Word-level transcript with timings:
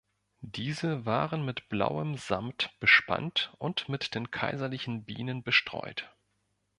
Diese 0.41 1.05
waren 1.05 1.45
mit 1.45 1.69
blauem 1.69 2.17
Samt 2.17 2.71
bespannt 2.79 3.53
und 3.59 3.87
mit 3.87 4.15
den 4.15 4.31
kaiserlichen 4.31 5.03
Bienen 5.03 5.43
bestreut. 5.43 6.09